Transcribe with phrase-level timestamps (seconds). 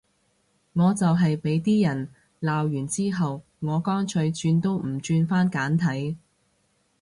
[0.73, 2.09] 我就係畀啲人
[2.41, 6.17] 鬧完之後，我乾脆轉都唔轉返簡體